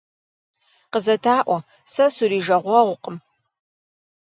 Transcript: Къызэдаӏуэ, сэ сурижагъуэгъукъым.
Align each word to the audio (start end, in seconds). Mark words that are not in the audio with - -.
Къызэдаӏуэ, 0.91 1.57
сэ 1.91 2.05
сурижагъуэгъукъым. 2.15 3.17